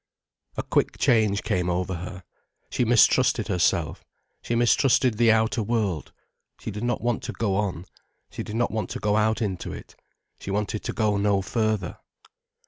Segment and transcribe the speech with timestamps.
[0.57, 2.23] A quick change came over her.
[2.71, 4.03] She mistrusted herself,
[4.41, 6.11] she mistrusted the outer world.
[6.59, 7.85] She did not want to go on,
[8.31, 9.95] she did not want to go out into it,
[10.39, 11.99] she wanted to go no further.